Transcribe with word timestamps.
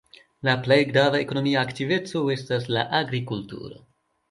La 0.47 0.53
plej 0.67 0.77
grava 0.91 1.19
ekonomia 1.25 1.59
aktiveco 1.69 2.23
estas 2.39 2.67
la 2.79 2.89
agrikulturo. 3.03 3.81